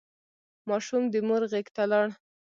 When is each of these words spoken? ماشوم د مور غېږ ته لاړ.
ماشوم 0.69 1.03
د 1.09 1.15
مور 1.27 1.43
غېږ 1.51 1.67
ته 1.75 1.83
لاړ. 1.91 2.07